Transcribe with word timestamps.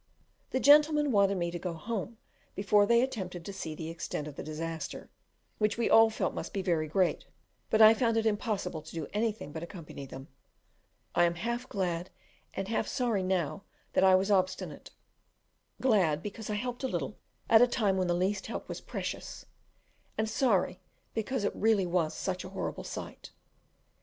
The 0.49 0.59
gentlemen 0.59 1.11
wanted 1.11 1.37
me 1.37 1.51
to 1.51 1.59
go 1.59 1.73
home 1.73 2.17
before 2.55 2.87
they 2.87 3.03
attempted 3.03 3.45
to 3.45 3.53
see 3.53 3.75
the 3.75 3.91
extent 3.91 4.27
of 4.27 4.35
the 4.35 4.41
disaster, 4.41 5.11
which 5.59 5.77
we 5.77 5.91
all 5.91 6.09
felt 6.09 6.33
must 6.33 6.53
be 6.53 6.63
very 6.63 6.87
great; 6.87 7.25
but 7.69 7.83
I 7.83 7.93
found 7.93 8.17
it 8.17 8.25
impossible 8.25 8.81
to 8.81 8.95
do 8.95 9.05
anything 9.13 9.51
but 9.51 9.61
accompany 9.61 10.07
them. 10.07 10.27
I 11.13 11.25
am 11.25 11.35
half 11.35 11.69
glad 11.69 12.09
and 12.55 12.67
half 12.67 12.87
sorry 12.87 13.21
now 13.21 13.61
that 13.93 14.03
I 14.03 14.15
was 14.15 14.31
obstinate; 14.31 14.89
glad 15.79 16.23
because 16.23 16.49
I 16.49 16.55
helped 16.55 16.81
a 16.83 16.87
little 16.87 17.19
at 17.47 17.61
a 17.61 17.67
time 17.67 17.95
when 17.97 18.07
the 18.07 18.15
least 18.15 18.47
help 18.47 18.67
was 18.67 18.81
precious, 18.81 19.45
and 20.17 20.27
sorry 20.27 20.79
because 21.13 21.43
it 21.43 21.53
was 21.55 21.61
really 21.61 22.09
such 22.09 22.43
a 22.43 22.49
horrible 22.49 22.83
sight. 22.83 23.29